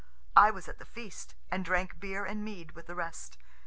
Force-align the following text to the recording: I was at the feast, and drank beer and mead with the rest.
I 0.35 0.49
was 0.49 0.67
at 0.67 0.79
the 0.79 0.85
feast, 0.85 1.35
and 1.51 1.63
drank 1.63 1.99
beer 1.99 2.25
and 2.25 2.43
mead 2.43 2.71
with 2.71 2.87
the 2.87 2.95
rest. 2.95 3.37